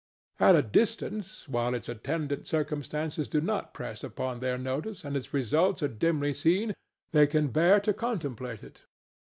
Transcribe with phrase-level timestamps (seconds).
[0.39, 5.31] At a distance, while its attendant circumstances do not press upon their notice and its
[5.31, 6.73] results are dimly seen,
[7.11, 8.85] they can bear to contemplate it.